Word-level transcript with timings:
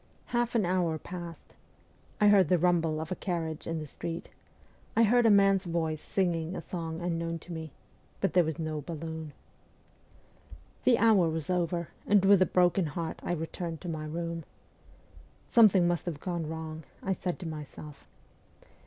Half 0.33 0.55
an 0.55 0.65
hour 0.65 0.97
passed. 0.97 1.53
I 2.19 2.29
heard 2.29 2.49
the 2.49 2.57
rumble 2.57 2.99
of 2.99 3.11
a 3.11 3.15
carriage 3.15 3.67
in 3.67 3.77
the 3.77 3.85
street; 3.85 4.29
I 4.95 5.03
heard 5.03 5.27
a 5.27 5.29
man's 5.29 5.65
voice 5.65 6.01
singing 6.01 6.55
a 6.55 6.59
song 6.61 7.01
unknown 7.01 7.37
to 7.37 7.53
me; 7.53 7.69
but 8.19 8.33
there 8.33 8.43
was 8.43 8.57
no 8.57 8.81
balloon. 8.81 9.31
The 10.85 10.97
hour 10.97 11.29
was 11.29 11.51
over, 11.51 11.89
and 12.07 12.25
with 12.25 12.41
a 12.41 12.47
broken 12.47 12.87
heart 12.87 13.19
I 13.21 13.33
returned 13.33 13.79
to 13.81 13.89
my 13.89 14.05
room.' 14.05 14.43
Something 15.47 15.87
must 15.87 16.07
have 16.07 16.19
gone 16.19 16.49
wrong,' 16.49 16.83
I 17.03 17.13
said 17.13 17.37
to 17.37 17.47
myself. 17.47 18.07